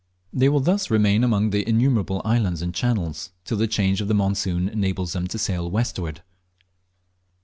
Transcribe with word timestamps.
They 0.33 0.49
will 0.49 0.61
thus 0.61 0.89
remain 0.89 1.23
among 1.23 1.51
the 1.51 1.63
innumerable 1.69 2.23
islands 2.25 2.63
and 2.63 2.73
channels, 2.73 3.29
till 3.45 3.57
the 3.57 3.67
change 3.67 4.01
of 4.01 4.07
the 4.07 4.15
monsoon 4.15 4.67
enables 4.67 5.13
them 5.13 5.27
to 5.27 5.37
sail 5.37 5.69
westward. 5.69 6.23